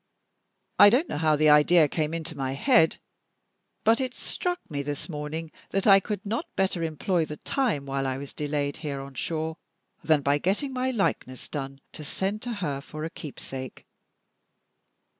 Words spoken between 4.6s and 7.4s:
me this morning that I could not better employ the